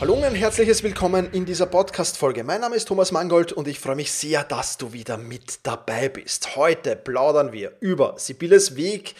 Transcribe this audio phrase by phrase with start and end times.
[0.00, 2.42] Hallo und ein herzliches Willkommen in dieser Podcast-Folge.
[2.42, 6.08] Mein Name ist Thomas Mangold und ich freue mich sehr, dass du wieder mit dabei
[6.08, 6.56] bist.
[6.56, 9.14] Heute plaudern wir über Sibylles Weg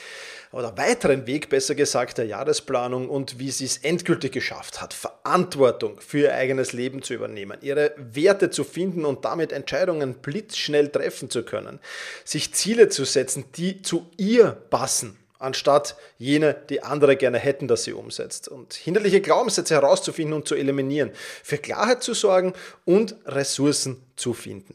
[0.53, 6.01] oder weiteren Weg, besser gesagt, der Jahresplanung und wie sie es endgültig geschafft hat, Verantwortung
[6.01, 11.29] für ihr eigenes Leben zu übernehmen, ihre Werte zu finden und damit Entscheidungen blitzschnell treffen
[11.29, 11.79] zu können,
[12.25, 17.85] sich Ziele zu setzen, die zu ihr passen anstatt jene, die andere gerne hätten, dass
[17.85, 18.47] sie umsetzt.
[18.47, 21.11] Und hinderliche Glaubenssätze herauszufinden und zu eliminieren,
[21.43, 22.53] für Klarheit zu sorgen
[22.85, 24.75] und Ressourcen zu finden.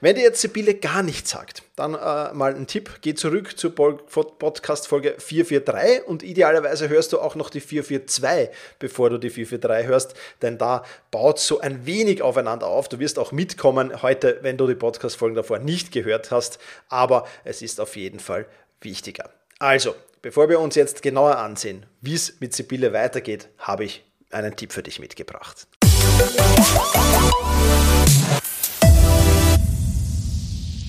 [0.00, 3.74] Wenn dir jetzt Sibylle gar nichts sagt, dann äh, mal ein Tipp, geh zurück zur
[3.74, 9.88] Podcast Folge 443 und idealerweise hörst du auch noch die 442, bevor du die 443
[9.88, 12.88] hörst, denn da baut so ein wenig aufeinander auf.
[12.88, 16.58] Du wirst auch mitkommen heute, wenn du die Podcast Folgen davor nicht gehört hast,
[16.88, 18.46] aber es ist auf jeden Fall
[18.80, 19.30] wichtiger.
[19.60, 24.56] Also, bevor wir uns jetzt genauer ansehen, wie es mit Sibylle weitergeht, habe ich einen
[24.56, 25.68] Tipp für dich mitgebracht.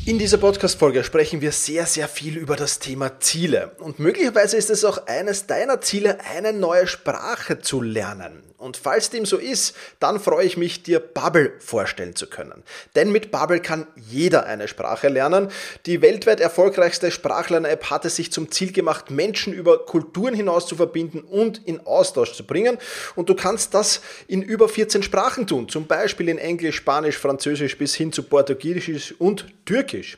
[0.07, 3.75] In dieser Podcast-Folge sprechen wir sehr, sehr viel über das Thema Ziele.
[3.79, 8.43] Und möglicherweise ist es auch eines deiner Ziele, eine neue Sprache zu lernen.
[8.57, 12.63] Und falls dem so ist, dann freue ich mich, dir Bubble vorstellen zu können.
[12.95, 15.51] Denn mit Bubble kann jeder eine Sprache lernen.
[15.85, 20.77] Die weltweit erfolgreichste Sprachlern-App hat es sich zum Ziel gemacht, Menschen über Kulturen hinaus zu
[20.77, 22.77] verbinden und in Austausch zu bringen.
[23.15, 25.67] Und du kannst das in über 14 Sprachen tun.
[25.67, 30.17] Zum Beispiel in Englisch, Spanisch, Französisch bis hin zu Portugiesisch und Türkisch.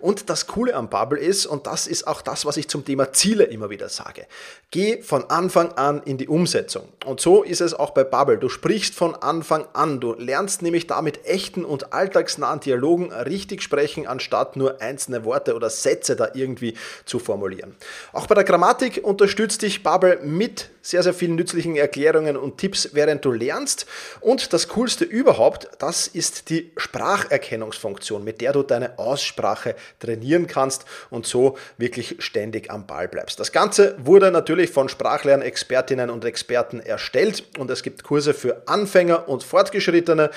[0.00, 3.12] Und das Coole am Bubble ist, und das ist auch das, was ich zum Thema
[3.12, 4.26] Ziele immer wieder sage,
[4.70, 6.88] geh von Anfang an in die Umsetzung.
[7.04, 8.38] Und so ist es auch bei Bubble.
[8.38, 10.00] Du sprichst von Anfang an.
[10.00, 15.70] Du lernst nämlich damit echten und alltagsnahen Dialogen richtig sprechen, anstatt nur einzelne Worte oder
[15.70, 16.74] Sätze da irgendwie
[17.04, 17.74] zu formulieren.
[18.12, 22.90] Auch bei der Grammatik unterstützt dich Bubble mit sehr, sehr vielen nützlichen Erklärungen und Tipps,
[22.92, 23.86] während du lernst.
[24.20, 30.84] Und das Coolste überhaupt, das ist die Spracherkennungsfunktion, mit der du deine Aussprache trainieren kannst
[31.10, 33.40] und so wirklich ständig am Ball bleibst.
[33.40, 39.28] Das Ganze wurde natürlich von Sprachlernexpertinnen und Experten erstellt und es gibt Kurse für Anfänger
[39.28, 40.30] und Fortgeschrittene.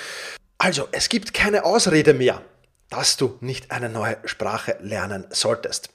[0.58, 2.42] Also, es gibt keine Ausrede mehr,
[2.90, 5.90] dass du nicht eine neue Sprache lernen solltest.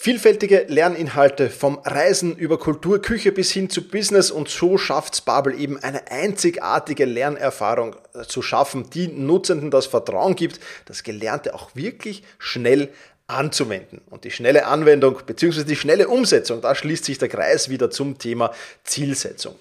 [0.00, 5.58] Vielfältige Lerninhalte vom Reisen über Kultur, Küche bis hin zu Business und so schafft's Babel
[5.58, 11.74] eben eine einzigartige Lernerfahrung äh, zu schaffen, die Nutzenden das Vertrauen gibt, das Gelernte auch
[11.74, 12.90] wirklich schnell
[13.28, 14.00] anzuwenden.
[14.08, 15.64] Und die schnelle Anwendung bzw.
[15.64, 18.52] die schnelle Umsetzung, da schließt sich der Kreis wieder zum Thema
[18.84, 19.54] Zielsetzung.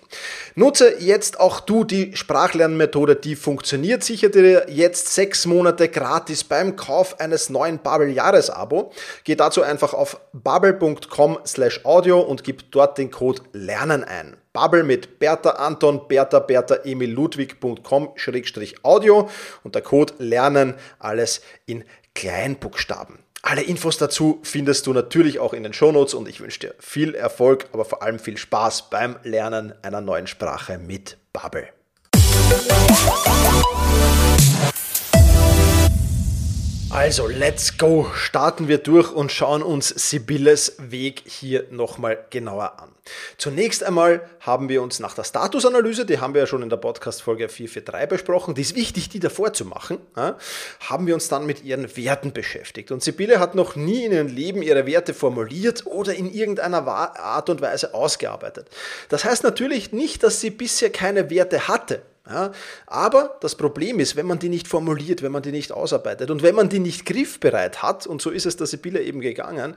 [0.55, 4.05] Nutze jetzt auch du die Sprachlernmethode, die funktioniert.
[4.05, 8.93] Sicher dir jetzt sechs Monate gratis beim Kauf eines neuen Bubble Jahresabo.
[9.25, 14.37] Geh dazu einfach auf bubble.com slash audio und gib dort den Code Lernen ein.
[14.53, 19.29] Bubble mit Bertha Anton, Bertha Bertha Emil Ludwig.com Schrägstrich Audio
[19.63, 21.83] und der Code Lernen alles in
[22.15, 23.19] Kleinbuchstaben.
[23.49, 27.15] Alle Infos dazu findest du natürlich auch in den Shownotes und ich wünsche dir viel
[27.15, 31.69] Erfolg, aber vor allem viel Spaß beim Lernen einer neuen Sprache mit Bubble.
[36.99, 38.07] Also, let's go.
[38.15, 42.89] Starten wir durch und schauen uns Sibylles Weg hier nochmal genauer an.
[43.37, 46.77] Zunächst einmal haben wir uns nach der Statusanalyse, die haben wir ja schon in der
[46.77, 51.63] Podcast-Folge 443 besprochen, die ist wichtig, die davor zu machen, haben wir uns dann mit
[51.63, 52.91] ihren Werten beschäftigt.
[52.91, 57.51] Und Sibylle hat noch nie in ihrem Leben ihre Werte formuliert oder in irgendeiner Art
[57.51, 58.69] und Weise ausgearbeitet.
[59.09, 62.01] Das heißt natürlich nicht, dass sie bisher keine Werte hatte.
[62.29, 62.51] Ja,
[62.85, 66.43] aber das Problem ist, wenn man die nicht formuliert, wenn man die nicht ausarbeitet und
[66.43, 69.75] wenn man die nicht griffbereit hat, und so ist es der Sibylle eben gegangen,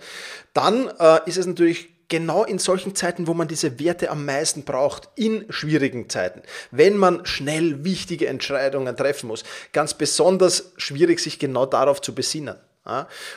[0.53, 4.65] dann äh, ist es natürlich genau in solchen Zeiten, wo man diese Werte am meisten
[4.65, 11.39] braucht, in schwierigen Zeiten, wenn man schnell wichtige Entscheidungen treffen muss, ganz besonders schwierig, sich
[11.39, 12.57] genau darauf zu besinnen.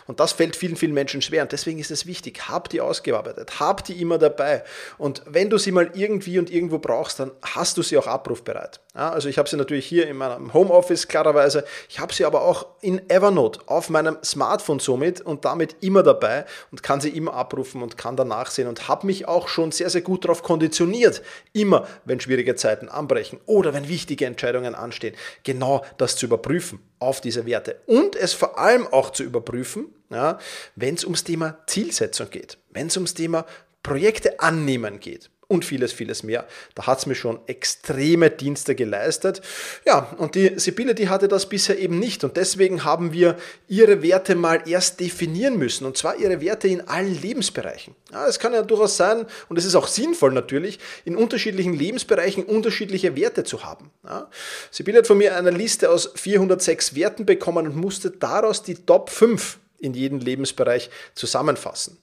[0.07, 1.43] Und das fällt vielen, vielen Menschen schwer.
[1.43, 4.63] Und deswegen ist es wichtig, hab die ausgearbeitet, hab die immer dabei.
[4.97, 8.79] Und wenn du sie mal irgendwie und irgendwo brauchst, dann hast du sie auch abrufbereit.
[8.93, 11.65] Also ich habe sie natürlich hier in meinem Homeoffice klarerweise.
[11.89, 16.45] Ich habe sie aber auch in Evernote auf meinem Smartphone somit und damit immer dabei
[16.71, 19.89] und kann sie immer abrufen und kann danach sehen und habe mich auch schon sehr,
[19.89, 21.23] sehr gut darauf konditioniert,
[21.53, 27.21] immer wenn schwierige Zeiten anbrechen oder wenn wichtige Entscheidungen anstehen, genau das zu überprüfen auf
[27.21, 27.81] diese Werte.
[27.85, 30.39] Und es vor allem auch zu überprüfen, ja,
[30.75, 33.45] wenn es ums Thema Zielsetzung geht, wenn es ums Thema
[33.81, 36.47] Projekte annehmen geht und vieles, vieles mehr.
[36.75, 39.41] Da hat es mir schon extreme Dienste geleistet.
[39.85, 42.23] Ja, und die Sibylle, die hatte das bisher eben nicht.
[42.23, 45.85] Und deswegen haben wir ihre Werte mal erst definieren müssen.
[45.85, 47.95] Und zwar ihre Werte in allen Lebensbereichen.
[48.11, 52.43] Ja, es kann ja durchaus sein, und es ist auch sinnvoll natürlich, in unterschiedlichen Lebensbereichen
[52.43, 53.91] unterschiedliche Werte zu haben.
[54.03, 54.29] Ja,
[54.71, 59.09] Sibylle hat von mir eine Liste aus 406 Werten bekommen und musste daraus die Top
[59.09, 61.97] 5 in jedem Lebensbereich zusammenfassen.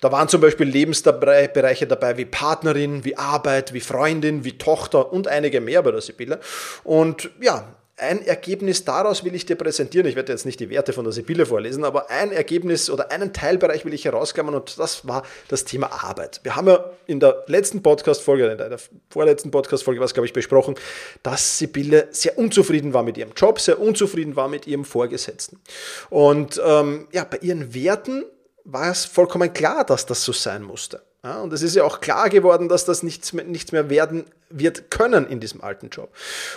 [0.00, 5.28] Da waren zum Beispiel Lebensbereiche dabei wie Partnerin, wie Arbeit, wie Freundin, wie Tochter und
[5.28, 6.40] einige mehr bei der Sibylle.
[6.84, 10.06] Und ja, ein Ergebnis daraus will ich dir präsentieren.
[10.06, 13.32] Ich werde jetzt nicht die Werte von der Sibylle vorlesen, aber ein Ergebnis oder einen
[13.32, 16.40] Teilbereich will ich herausklammern und das war das Thema Arbeit.
[16.42, 18.78] Wir haben ja in der letzten Podcast-Folge, in der
[19.10, 20.74] vorletzten Podcast-Folge, was glaube ich besprochen,
[21.22, 25.60] dass Sibylle sehr unzufrieden war mit ihrem Job, sehr unzufrieden war mit ihrem Vorgesetzten.
[26.10, 28.24] Und ähm, ja, bei ihren Werten
[28.64, 31.02] war es vollkommen klar, dass das so sein musste.
[31.24, 34.24] Ja, und es ist ja auch klar geworden, dass das nichts mehr, nichts mehr werden
[34.50, 36.12] wird können in diesem alten Job.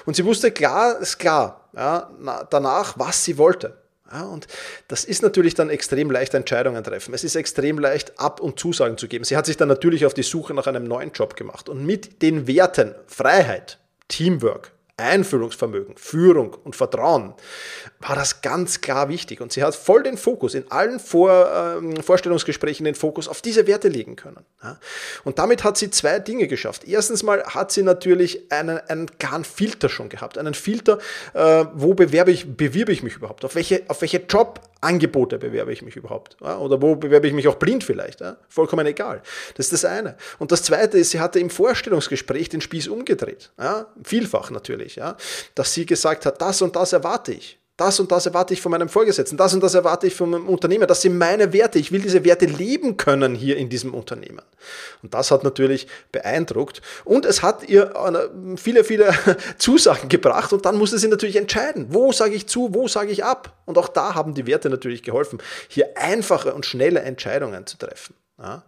[0.05, 2.09] Und sie wusste klar, ist klar, ja,
[2.49, 3.77] danach, was sie wollte.
[4.11, 4.47] Ja, und
[4.87, 7.13] das ist natürlich dann extrem leicht, Entscheidungen treffen.
[7.13, 9.23] Es ist extrem leicht, Ab- und Zusagen zu geben.
[9.23, 11.69] Sie hat sich dann natürlich auf die Suche nach einem neuen Job gemacht.
[11.69, 17.33] Und mit den Werten Freiheit, Teamwork, Einfühlungsvermögen, Führung und Vertrauen
[17.99, 19.41] war das ganz klar wichtig.
[19.41, 23.67] Und sie hat voll den Fokus in allen Vor, äh, Vorstellungsgesprächen den Fokus auf diese
[23.67, 24.45] Werte legen können.
[24.63, 24.79] Ja.
[25.25, 26.87] Und damit hat sie zwei Dinge geschafft.
[26.87, 30.37] Erstens mal hat sie natürlich einen, einen klaren Filter schon gehabt.
[30.37, 30.99] Einen Filter,
[31.33, 33.43] äh, wo bewerbe ich, bewirbe ich mich überhaupt?
[33.43, 36.37] Auf welche, auf welche Jobangebote bewerbe ich mich überhaupt?
[36.41, 36.57] Ja.
[36.59, 38.21] Oder wo bewerbe ich mich auch blind vielleicht?
[38.21, 38.37] Ja.
[38.47, 39.21] Vollkommen egal.
[39.55, 40.15] Das ist das eine.
[40.39, 43.51] Und das zweite ist, sie hatte im Vorstellungsgespräch den Spieß umgedreht.
[44.03, 45.17] Vielfach natürlich natürlich, ja,
[45.55, 47.59] dass sie gesagt hat, das und das erwarte ich.
[47.77, 50.47] Das und das erwarte ich von meinem Vorgesetzten, das und das erwarte ich von meinem
[50.47, 50.87] Unternehmer.
[50.87, 51.77] Das sind meine Werte.
[51.77, 54.43] Ich will diese Werte leben können hier in diesem Unternehmen.
[55.03, 56.81] Und das hat natürlich beeindruckt.
[57.03, 59.13] Und es hat ihr äh, viele, viele
[59.57, 60.53] Zusagen gebracht.
[60.53, 63.51] Und dann musste sie natürlich entscheiden, wo sage ich zu, wo sage ich ab.
[63.65, 68.15] Und auch da haben die Werte natürlich geholfen, hier einfache und schnelle Entscheidungen zu treffen.
[68.41, 68.63] Ja.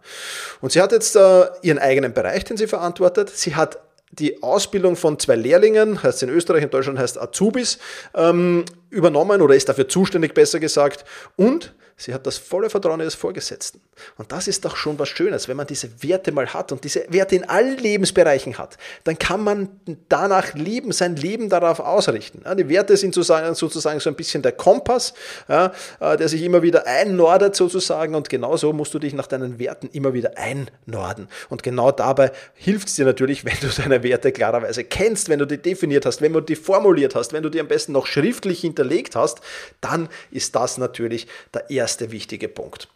[0.60, 3.30] Und sie hat jetzt äh, ihren eigenen Bereich, den sie verantwortet.
[3.30, 3.78] Sie hat
[4.12, 7.78] die Ausbildung von zwei Lehrlingen, heißt in Österreich, in Deutschland heißt Azubis,
[8.14, 11.04] ähm, übernommen oder ist dafür zuständig, besser gesagt.
[11.36, 13.80] Und Sie hat das volle Vertrauen ihres Vorgesetzten.
[14.16, 17.04] Und das ist doch schon was Schönes, wenn man diese Werte mal hat und diese
[17.08, 19.68] Werte in allen Lebensbereichen hat, dann kann man
[20.08, 22.44] danach leben, sein Leben darauf ausrichten.
[22.56, 25.12] die Werte sind sozusagen, so ein bisschen der Kompass,
[25.48, 29.88] äh, der sich immer wieder einnordet sozusagen und genauso musst du dich nach deinen Werten
[29.92, 31.26] immer wieder einnorden.
[31.48, 35.46] Und genau dabei hilft es dir natürlich, wenn du deine Werte klarerweise kennst, wenn du
[35.46, 38.60] die definiert hast, wenn du die formuliert hast, wenn du die am besten noch schriftlich
[38.78, 39.40] hinterlegt hast,
[39.80, 42.88] dann ist das natürlich der erste wichtige Punkt.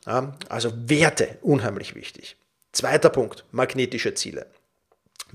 [0.49, 2.37] Also Werte, unheimlich wichtig.
[2.73, 4.47] Zweiter Punkt, magnetische Ziele.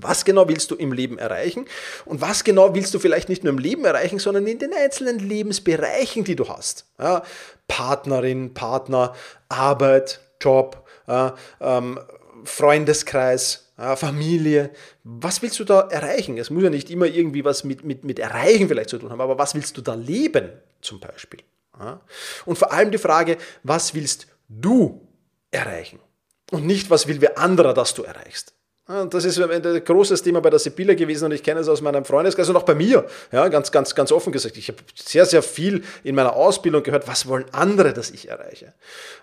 [0.00, 1.66] Was genau willst du im Leben erreichen?
[2.04, 5.18] Und was genau willst du vielleicht nicht nur im Leben erreichen, sondern in den einzelnen
[5.18, 6.86] Lebensbereichen, die du hast?
[7.00, 7.22] Ja,
[7.66, 9.14] Partnerin, Partner,
[9.48, 11.98] Arbeit, Job, ja, ähm,
[12.44, 14.70] Freundeskreis, Familie.
[15.04, 16.36] Was willst du da erreichen?
[16.36, 19.20] Es muss ja nicht immer irgendwie was mit, mit, mit Erreichen vielleicht zu tun haben,
[19.20, 21.40] aber was willst du da leben zum Beispiel?
[22.44, 25.06] Und vor allem die Frage, was willst du
[25.50, 26.00] erreichen?
[26.50, 28.54] Und nicht, was will wer anderer, dass du erreichst.
[29.10, 32.06] Das ist ein großes Thema bei der Sibylle gewesen und ich kenne es aus meinem
[32.06, 33.04] Freundeskreis und auch bei mir.
[33.30, 34.56] Ja, ganz, ganz, ganz offen gesagt.
[34.56, 38.72] Ich habe sehr, sehr viel in meiner Ausbildung gehört, was wollen andere, dass ich erreiche.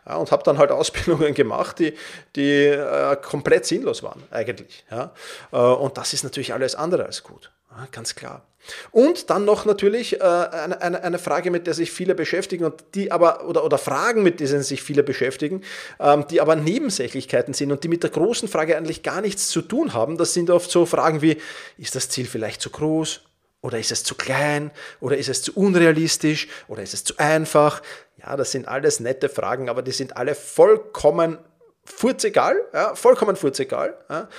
[0.07, 1.95] Ja, und habe dann halt Ausbildungen gemacht, die,
[2.35, 4.85] die äh, komplett sinnlos waren, eigentlich.
[4.91, 5.15] Ja,
[5.51, 7.49] äh, und das ist natürlich alles andere als gut.
[7.75, 8.45] Ja, ganz klar.
[8.91, 12.83] Und dann noch natürlich äh, eine, eine, eine, Frage, mit der sich viele beschäftigen und
[12.95, 15.61] die aber, oder, oder Fragen, mit denen sich viele beschäftigen,
[15.99, 19.61] ähm, die aber Nebensächlichkeiten sind und die mit der großen Frage eigentlich gar nichts zu
[19.61, 20.17] tun haben.
[20.17, 21.37] Das sind oft so Fragen wie,
[21.77, 23.21] ist das Ziel vielleicht zu groß?
[23.61, 24.71] Oder ist es zu klein?
[24.99, 26.47] Oder ist es zu unrealistisch?
[26.67, 27.81] Oder ist es zu einfach?
[28.17, 31.37] Ja, das sind alles nette Fragen, aber die sind alle vollkommen
[31.83, 33.97] furzegal, ja, vollkommen furzegal.
[34.09, 34.29] Ja,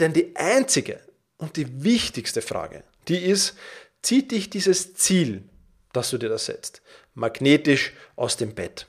[0.00, 0.98] denn die einzige
[1.40, 3.54] und die wichtigste Frage, die ist,
[4.02, 5.42] zieht dich dieses Ziel,
[5.92, 6.82] das du dir da setzt,
[7.14, 8.86] magnetisch aus dem Bett.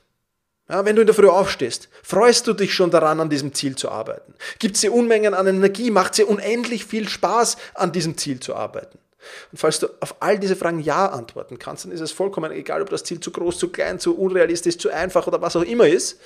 [0.70, 3.76] Ja, wenn du in der Früh aufstehst, freust du dich schon daran, an diesem Ziel
[3.76, 4.34] zu arbeiten.
[4.60, 8.40] Gibt es dir Unmengen an Energie, macht es dir unendlich viel Spaß, an diesem Ziel
[8.40, 8.98] zu arbeiten.
[9.52, 12.82] Und falls du auf all diese Fragen Ja antworten kannst, dann ist es vollkommen egal,
[12.82, 15.88] ob das Ziel zu groß, zu klein, zu unrealistisch, zu einfach oder was auch immer
[15.88, 16.20] ist,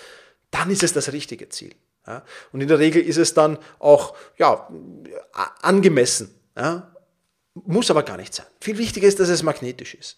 [0.52, 1.74] dann ist es das richtige Ziel.
[2.08, 4.70] Ja, und in der Regel ist es dann auch ja,
[5.62, 6.40] angemessen.
[6.56, 6.92] Ja,
[7.54, 8.46] muss aber gar nicht sein.
[8.60, 10.18] Viel wichtiger ist, dass es magnetisch ist.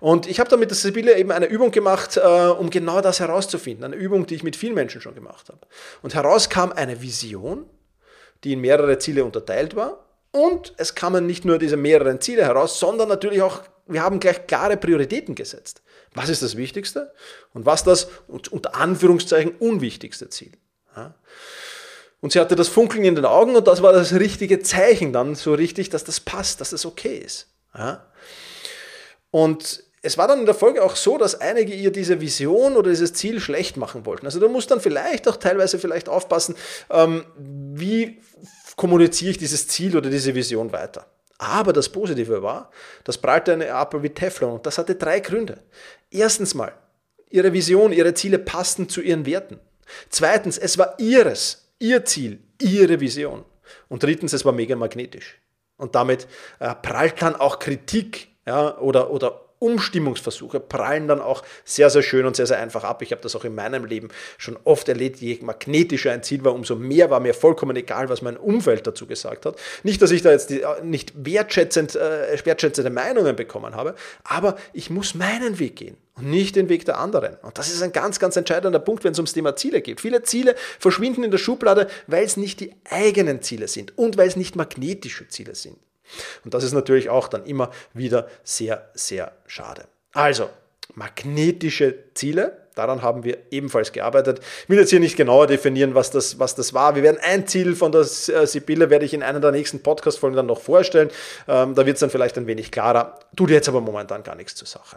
[0.00, 3.20] Und ich habe da mit der Sibylle eben eine Übung gemacht, äh, um genau das
[3.20, 3.84] herauszufinden.
[3.84, 5.60] Eine Übung, die ich mit vielen Menschen schon gemacht habe.
[6.00, 7.68] Und heraus kam eine Vision,
[8.42, 10.06] die in mehrere Ziele unterteilt war.
[10.32, 14.46] Und es kamen nicht nur diese mehreren Ziele heraus, sondern natürlich auch, wir haben gleich
[14.46, 15.82] klare Prioritäten gesetzt.
[16.14, 17.12] Was ist das Wichtigste
[17.52, 20.52] und was das unter Anführungszeichen unwichtigste Ziel?
[22.20, 25.34] Und sie hatte das Funkeln in den Augen und das war das richtige Zeichen dann
[25.34, 27.48] so richtig, dass das passt, dass das okay ist.
[29.30, 32.90] Und es war dann in der Folge auch so, dass einige ihr diese Vision oder
[32.90, 34.26] dieses Ziel schlecht machen wollten.
[34.26, 36.56] Also du musst dann vielleicht auch teilweise vielleicht aufpassen,
[36.90, 38.20] ähm, wie
[38.76, 41.06] kommuniziere ich dieses Ziel oder diese Vision weiter.
[41.38, 42.70] Aber das Positive war,
[43.04, 45.58] das prallte eine ab wie Teflon und das hatte drei Gründe.
[46.10, 46.72] Erstens mal,
[47.30, 49.58] ihre Vision, ihre Ziele passten zu ihren Werten.
[50.08, 53.44] Zweitens, es war ihres ihr Ziel, ihre Vision.
[53.88, 55.40] Und drittens, es war mega magnetisch.
[55.76, 56.28] Und damit
[56.60, 62.26] äh, prallt dann auch Kritik ja, oder, oder Umstimmungsversuche prallen dann auch sehr, sehr schön
[62.26, 63.00] und sehr, sehr einfach ab.
[63.02, 65.20] Ich habe das auch in meinem Leben schon oft erlebt.
[65.20, 69.06] Je magnetischer ein Ziel war, umso mehr war mir vollkommen egal, was mein Umfeld dazu
[69.06, 69.56] gesagt hat.
[69.84, 74.56] Nicht, dass ich da jetzt die, äh, nicht wertschätzend, äh, wertschätzende Meinungen bekommen habe, aber
[74.72, 77.36] ich muss meinen Weg gehen und nicht den Weg der anderen.
[77.42, 80.00] Und das ist ein ganz, ganz entscheidender Punkt, wenn es ums Thema Ziele geht.
[80.00, 84.28] Viele Ziele verschwinden in der Schublade, weil es nicht die eigenen Ziele sind und weil
[84.28, 85.76] es nicht magnetische Ziele sind.
[86.44, 89.84] Und das ist natürlich auch dann immer wieder sehr, sehr schade.
[90.12, 90.50] Also,
[90.94, 94.40] magnetische Ziele, daran haben wir ebenfalls gearbeitet.
[94.64, 96.94] Ich will jetzt hier nicht genauer definieren, was das, was das war.
[96.94, 100.36] Wir werden ein Ziel von der äh, Sibylle, werde ich in einer der nächsten Podcast-Folgen
[100.36, 101.10] dann noch vorstellen.
[101.48, 103.18] Ähm, da wird es dann vielleicht ein wenig klarer.
[103.36, 104.96] Tut jetzt aber momentan gar nichts zur Sache.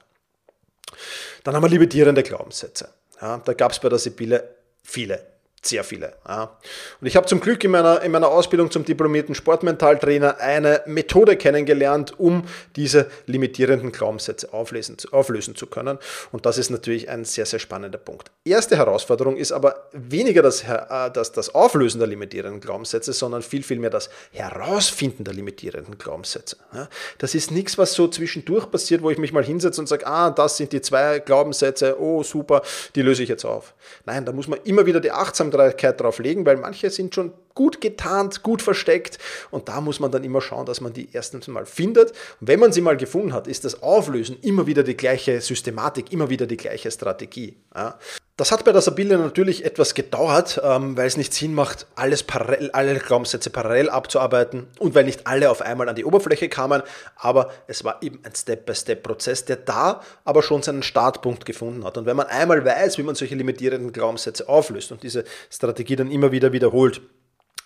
[1.44, 2.90] Dann haben wir limitierende Glaubenssätze.
[3.22, 5.35] Ja, da gab es bei der Sibylle viele
[5.68, 6.14] sehr viele.
[6.28, 6.58] Ja.
[7.02, 11.36] Und ich habe zum Glück in meiner, in meiner Ausbildung zum diplomierten Sportmentaltrainer eine Methode
[11.38, 12.44] kennengelernt, um
[12.76, 15.98] diese limitierenden Glaubenssätze auflösen, auflösen zu können.
[16.32, 18.32] Und das ist natürlich ein sehr, sehr spannender Punkt.
[18.44, 23.64] Erste Herausforderung ist aber weniger das, äh, das, das Auflösen der limitierenden Glaubenssätze, sondern viel,
[23.64, 26.58] viel mehr das Herausfinden der limitierenden Glaubenssätze.
[26.74, 26.88] Ja.
[27.18, 30.30] Das ist nichts, was so zwischendurch passiert, wo ich mich mal hinsetze und sage, ah,
[30.30, 32.62] das sind die zwei Glaubenssätze, oh super,
[32.96, 33.74] die löse ich jetzt auf.
[34.06, 37.32] Nein, da muss man immer wieder die Achtsamkeit Aufmerksamkeit drauf legen, weil manche sind schon
[37.56, 39.18] gut getarnt, gut versteckt.
[39.50, 42.12] Und da muss man dann immer schauen, dass man die erstens mal findet.
[42.40, 46.12] Und wenn man sie mal gefunden hat, ist das Auflösen immer wieder die gleiche Systematik,
[46.12, 47.58] immer wieder die gleiche Strategie.
[47.74, 47.98] Ja.
[48.38, 52.22] Das hat bei der Sabine natürlich etwas gedauert, ähm, weil es nicht Sinn macht, alles
[52.22, 56.84] parallel, alle Glaubenssätze parallel abzuarbeiten und weil nicht alle auf einmal an die Oberfläche kamen.
[57.16, 61.98] Aber es war eben ein Step-by-Step-Prozess, der da aber schon seinen Startpunkt gefunden hat.
[61.98, 66.12] Und wenn man einmal weiß, wie man solche limitierenden Glaubenssätze auflöst und diese Strategie dann
[66.12, 67.02] immer wieder wiederholt,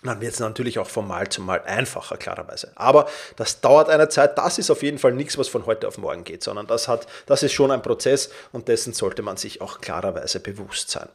[0.02, 2.72] dann wird es natürlich auch von Mal zu Mal einfacher, klarerweise.
[2.74, 4.38] Aber das dauert eine Zeit.
[4.38, 7.06] Das ist auf jeden Fall nichts, was von heute auf morgen geht, sondern das, hat,
[7.26, 11.08] das ist schon ein Prozess und dessen sollte man sich auch klarerweise bewusst sein.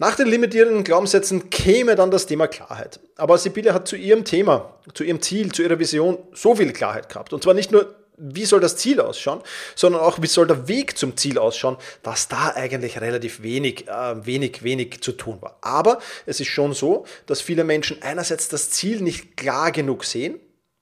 [0.00, 3.00] Nach den limitierenden Glaubenssätzen käme dann das Thema Klarheit.
[3.16, 7.08] Aber Sibylle hat zu ihrem Thema, zu ihrem Ziel, zu ihrer Vision so viel Klarheit
[7.08, 7.32] gehabt.
[7.32, 9.42] Und zwar nicht nur wie soll das Ziel ausschauen,
[9.74, 14.26] sondern auch, wie soll der Weg zum Ziel ausschauen, was da eigentlich relativ wenig, äh,
[14.26, 15.58] wenig, wenig zu tun war.
[15.60, 20.40] Aber es ist schon so, dass viele Menschen einerseits das Ziel nicht klar genug sehen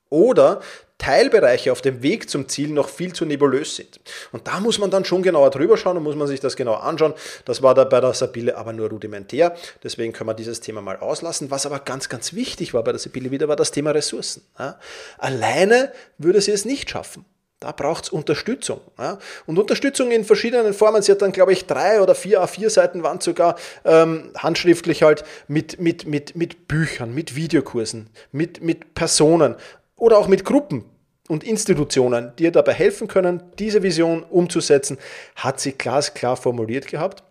[0.08, 0.60] oder
[0.98, 4.00] Teilbereiche auf dem Weg zum Ziel noch viel zu nebulös sind.
[4.32, 6.74] Und da muss man dann schon genauer drüber schauen und muss man sich das genau
[6.74, 7.14] anschauen.
[7.44, 9.54] Das war da bei der Sabile aber nur rudimentär.
[9.82, 11.50] Deswegen können wir dieses Thema mal auslassen.
[11.50, 14.42] Was aber ganz, ganz wichtig war bei der Sabile wieder, war das Thema Ressourcen.
[14.58, 14.78] Ja.
[15.18, 17.24] Alleine würde sie es nicht schaffen.
[17.60, 18.80] Da braucht es Unterstützung.
[18.98, 19.18] Ja?
[19.46, 21.00] Und Unterstützung in verschiedenen Formen.
[21.00, 25.80] Sie hat dann, glaube ich, drei oder vier A4-Seiten waren sogar ähm, handschriftlich halt mit,
[25.80, 29.56] mit, mit, mit Büchern, mit Videokursen, mit, mit Personen
[29.96, 30.84] oder auch mit Gruppen
[31.28, 34.98] und Institutionen, die ihr dabei helfen können, diese Vision umzusetzen,
[35.34, 37.24] hat sie glasklar formuliert gehabt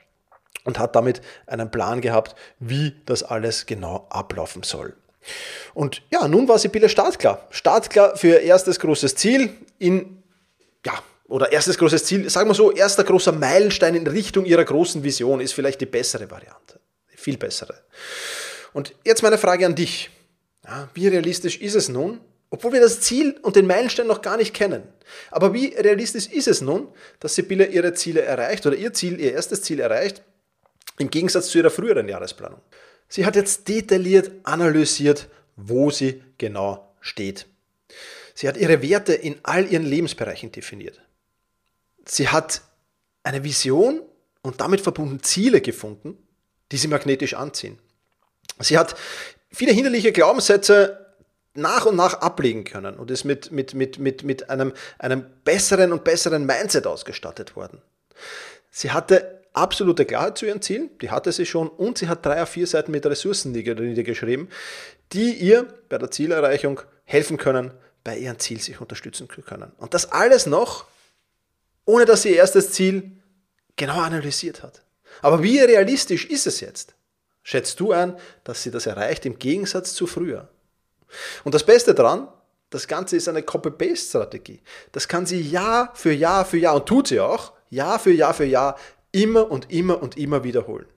[0.65, 4.95] und hat damit einen Plan gehabt, wie das alles genau ablaufen soll.
[5.73, 7.47] Und ja, nun war Sibylle startklar.
[7.49, 10.23] Startklar für ihr erstes großes Ziel in,
[10.85, 10.93] ja,
[11.27, 15.39] oder erstes großes Ziel, sagen wir so, erster großer Meilenstein in Richtung ihrer großen Vision
[15.39, 16.79] ist vielleicht die bessere Variante.
[17.15, 17.75] Viel bessere.
[18.73, 20.11] Und jetzt meine Frage an dich.
[20.63, 22.19] Ja, wie realistisch ist es nun,
[22.55, 24.83] obwohl wir das Ziel und den Meilenstein noch gar nicht kennen.
[25.29, 26.87] Aber wie realistisch ist es nun,
[27.19, 30.21] dass Sibylle ihre Ziele erreicht oder ihr Ziel, ihr erstes Ziel erreicht,
[30.97, 32.61] im Gegensatz zu ihrer früheren Jahresplanung?
[33.09, 37.45] Sie hat jetzt detailliert analysiert, wo sie genau steht.
[38.35, 41.01] Sie hat ihre Werte in all ihren Lebensbereichen definiert.
[42.05, 42.61] Sie hat
[43.23, 44.01] eine Vision
[44.43, 46.17] und damit verbunden Ziele gefunden,
[46.71, 47.79] die sie magnetisch anziehen.
[48.59, 48.95] Sie hat
[49.51, 51.04] viele hinderliche Glaubenssätze
[51.55, 55.91] nach und nach ablegen können und ist mit, mit, mit, mit, mit einem, einem besseren
[55.91, 57.81] und besseren Mindset ausgestattet worden.
[58.69, 62.43] Sie hatte absolute Klarheit zu ihren Zielen, die hatte sie schon und sie hat drei
[62.43, 64.49] auf vier Seiten mit Ressourcen niedergeschrieben,
[65.13, 67.71] die ihr bei der Zielerreichung helfen können,
[68.03, 69.71] bei ihrem Ziel sich unterstützen können.
[69.77, 70.85] Und das alles noch,
[71.85, 73.11] ohne dass sie ihr erstes Ziel
[73.77, 74.83] genau analysiert hat.
[75.21, 76.95] Aber wie realistisch ist es jetzt?
[77.43, 80.49] Schätzt du ein, dass sie das erreicht im Gegensatz zu früher?
[81.43, 82.27] Und das Beste daran,
[82.69, 84.61] das Ganze ist eine Copy-Paste-Strategie.
[84.91, 88.33] Das kann sie Jahr für Jahr für Jahr und tut sie auch, Jahr für Jahr
[88.33, 88.77] für Jahr
[89.11, 90.87] immer und immer und immer wiederholen.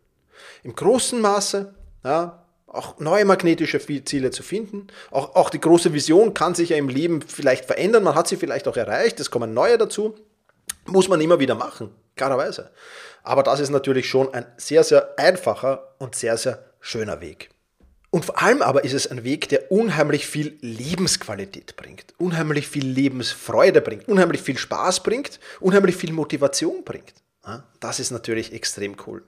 [0.63, 4.89] Im großen Maße, ja, auch neue magnetische Ziele zu finden.
[5.11, 8.03] Auch, auch die große Vision kann sich ja im Leben vielleicht verändern.
[8.03, 9.19] Man hat sie vielleicht auch erreicht.
[9.21, 10.17] Es kommen neue dazu.
[10.87, 12.71] Muss man immer wieder machen, klarerweise.
[13.23, 17.51] Aber das ist natürlich schon ein sehr, sehr einfacher und sehr, sehr schöner Weg.
[18.11, 22.87] Und vor allem aber ist es ein Weg, der unheimlich viel Lebensqualität bringt, unheimlich viel
[22.87, 27.15] Lebensfreude bringt, unheimlich viel Spaß bringt, unheimlich viel Motivation bringt.
[27.81, 29.25] Das ist natürlich extrem cool.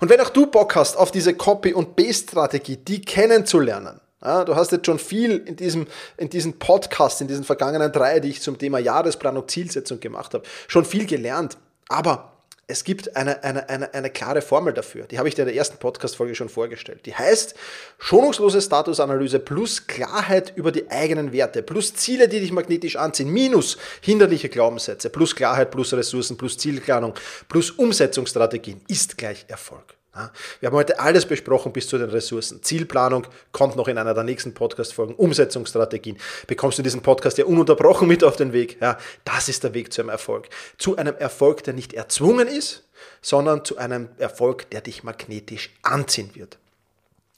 [0.00, 4.72] Und wenn auch du Bock hast auf diese Copy- und Base-Strategie, die kennenzulernen, du hast
[4.72, 8.56] jetzt schon viel in diesem, in diesem Podcast, in diesen vergangenen drei, die ich zum
[8.58, 11.58] Thema Jahresplanung, Zielsetzung gemacht habe, schon viel gelernt.
[11.88, 12.31] Aber
[12.68, 15.04] es gibt eine, eine, eine, eine klare Formel dafür.
[15.06, 17.04] Die habe ich dir in der ersten Podcast-Folge schon vorgestellt.
[17.06, 17.54] Die heißt
[17.98, 23.78] schonungslose Statusanalyse plus Klarheit über die eigenen Werte, plus Ziele, die dich magnetisch anziehen, minus
[24.00, 27.14] hinderliche Glaubenssätze, plus Klarheit, plus Ressourcen, plus Zielplanung,
[27.48, 29.96] plus Umsetzungsstrategien ist gleich Erfolg.
[30.60, 32.62] Wir haben heute alles besprochen bis zu den Ressourcen.
[32.62, 35.14] Zielplanung kommt noch in einer der nächsten Podcast-Folgen.
[35.14, 36.18] Umsetzungsstrategien.
[36.46, 38.76] Bekommst du diesen Podcast ja ununterbrochen mit auf den Weg.
[38.82, 40.50] Ja, das ist der Weg zu einem Erfolg.
[40.76, 42.84] Zu einem Erfolg, der nicht erzwungen ist,
[43.22, 46.58] sondern zu einem Erfolg, der dich magnetisch anziehen wird.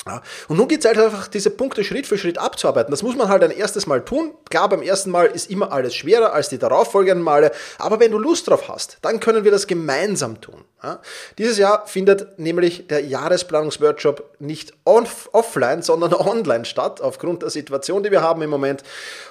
[0.06, 2.90] Ja, und nun geht es halt einfach, diese Punkte Schritt für Schritt abzuarbeiten.
[2.90, 4.34] Das muss man halt ein erstes Mal tun.
[4.50, 8.18] Klar, beim ersten Mal ist immer alles schwerer als die darauffolgenden Male, aber wenn du
[8.18, 10.64] Lust drauf hast, dann können wir das gemeinsam tun.
[10.84, 11.00] Ja,
[11.38, 18.02] dieses Jahr findet nämlich der Jahresplanungsworkshop nicht off offline, sondern online statt, aufgrund der Situation,
[18.02, 18.82] die wir haben im Moment.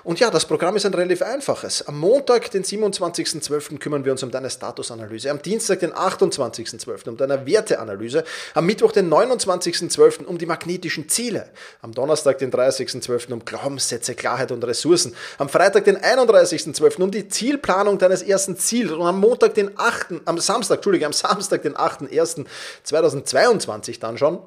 [0.03, 1.87] Und ja, das Programm ist ein relativ einfaches.
[1.87, 5.29] Am Montag, den 27.12., kümmern wir uns um deine Statusanalyse.
[5.29, 8.23] Am Dienstag, den 28.12., um deine Werteanalyse.
[8.55, 11.51] Am Mittwoch, den 29.12., um die magnetischen Ziele.
[11.83, 15.13] Am Donnerstag, den 30.12., um Glaubenssätze, Klarheit und Ressourcen.
[15.37, 18.91] Am Freitag, den 31.12., um die Zielplanung deines ersten Ziels.
[18.91, 24.41] Und am Montag, den 8., am Samstag, Entschuldige, am Samstag, Samstag, den 8.1.2022 dann schon.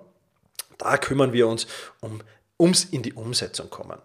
[0.79, 1.67] Da kümmern wir uns
[2.01, 2.23] um
[2.59, 3.99] ums in die Umsetzung kommen.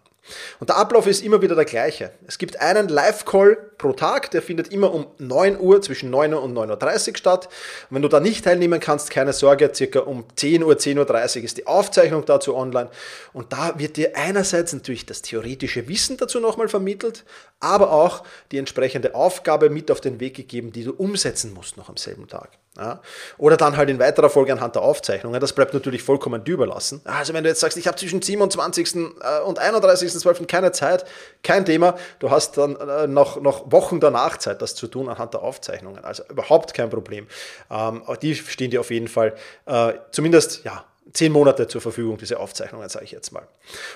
[0.60, 2.12] Und der Ablauf ist immer wieder der gleiche.
[2.28, 6.44] Es gibt einen Live-Call pro Tag, der findet immer um 9 Uhr, zwischen 9 Uhr
[6.44, 7.48] und 9.30 Uhr statt.
[7.90, 11.44] Und wenn du da nicht teilnehmen kannst, keine Sorge, circa um 10 Uhr, 10.30 Uhr
[11.44, 12.90] ist die Aufzeichnung dazu online.
[13.34, 17.24] Und da wird dir einerseits natürlich das theoretische Wissen dazu nochmal vermittelt,
[17.60, 21.90] aber auch die entsprechende Aufgabe mit auf den Weg gegeben, die du umsetzen musst noch
[21.90, 22.50] am selben Tag.
[22.78, 23.02] Ja?
[23.38, 25.40] Oder dann halt in weiterer Folge anhand der Aufzeichnungen.
[25.42, 27.02] Das bleibt natürlich vollkommen überlassen.
[27.04, 28.96] Also wenn du jetzt sagst, ich habe zwischen 27.
[28.96, 30.21] Äh, und 31.
[30.22, 30.48] 12.
[30.48, 31.06] keine Zeit,
[31.44, 31.96] kein Thema.
[32.20, 36.04] Du hast dann äh, noch, noch Wochen danach Zeit, das zu tun anhand der Aufzeichnungen.
[36.04, 37.28] Also überhaupt kein Problem.
[37.70, 42.40] Ähm, die stehen dir auf jeden Fall äh, zumindest ja, zehn Monate zur Verfügung, diese
[42.40, 43.44] Aufzeichnungen, sage ich jetzt mal.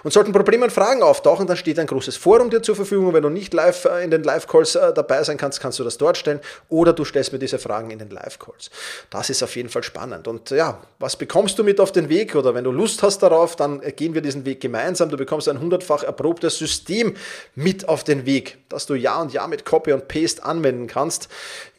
[0.03, 3.13] Und sollten Probleme und Fragen auftauchen, dann steht ein großes Forum dir zur Verfügung.
[3.13, 5.97] Wenn du nicht live äh, in den Live-Calls äh, dabei sein kannst, kannst du das
[5.97, 8.69] dort stellen oder du stellst mir diese Fragen in den Live-Calls.
[9.09, 10.27] Das ist auf jeden Fall spannend.
[10.27, 12.35] Und ja, was bekommst du mit auf den Weg?
[12.35, 15.09] Oder wenn du Lust hast darauf, dann äh, gehen wir diesen Weg gemeinsam.
[15.09, 17.15] Du bekommst ein hundertfach erprobtes System
[17.55, 21.29] mit auf den Weg, das du Jahr und Jahr mit Copy und Paste anwenden kannst.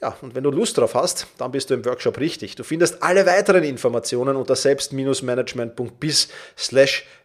[0.00, 2.54] Ja, und wenn du Lust drauf hast, dann bist du im Workshop richtig.
[2.54, 4.56] Du findest alle weiteren Informationen unter
[5.26, 6.28] selbst-management.bis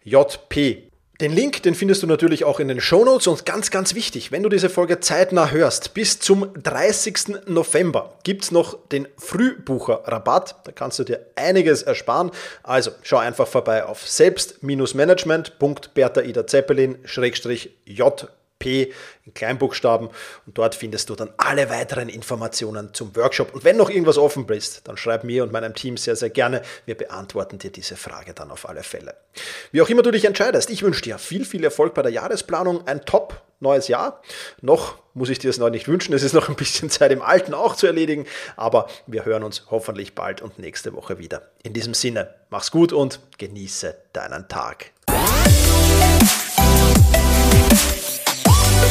[0.03, 0.89] jp.
[1.19, 4.41] Den Link, den findest du natürlich auch in den Shownotes und ganz, ganz wichtig, wenn
[4.41, 7.45] du diese Folge zeitnah hörst, bis zum 30.
[7.45, 10.55] November gibt es noch den Frühbucher-Rabatt.
[10.63, 12.31] Da kannst du dir einiges ersparen.
[12.63, 18.93] Also schau einfach vorbei auf selbst-management.bertha Ida Zeppelin-jp P
[19.25, 20.07] in Kleinbuchstaben
[20.45, 23.53] und dort findest du dann alle weiteren Informationen zum Workshop.
[23.53, 26.61] Und wenn noch irgendwas offen ist, dann schreib mir und meinem Team sehr, sehr gerne.
[26.85, 29.15] Wir beantworten dir diese Frage dann auf alle Fälle.
[29.71, 32.87] Wie auch immer du dich entscheidest, ich wünsche dir viel, viel Erfolg bei der Jahresplanung,
[32.87, 34.21] ein top neues Jahr.
[34.61, 37.21] Noch muss ich dir es noch nicht wünschen, es ist noch ein bisschen Zeit im
[37.21, 41.49] Alten auch zu erledigen, aber wir hören uns hoffentlich bald und nächste Woche wieder.
[41.63, 44.91] In diesem Sinne, mach's gut und genieße deinen Tag.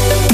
[0.00, 0.30] Bye.